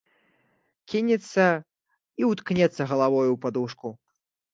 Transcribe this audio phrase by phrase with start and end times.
[0.93, 1.45] Кінецца
[2.21, 3.89] і ўткнецца галавою ў падушку.